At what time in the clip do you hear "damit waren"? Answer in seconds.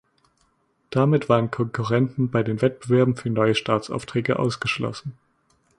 0.89-1.51